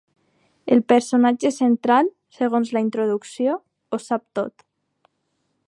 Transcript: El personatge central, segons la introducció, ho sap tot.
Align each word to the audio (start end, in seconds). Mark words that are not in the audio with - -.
El 0.75 0.79
personatge 0.93 1.51
central, 1.57 2.09
segons 2.37 2.73
la 2.77 2.83
introducció, 2.87 3.55
ho 3.91 4.01
sap 4.07 4.25
tot. 4.41 4.67